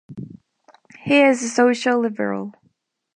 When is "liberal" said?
1.99-2.55